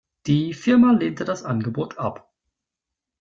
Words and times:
Die 0.25 0.55
Firma 0.55 0.93
lehnte 0.93 1.25
das 1.25 1.43
Angebot 1.43 1.99
ab. 1.99 2.31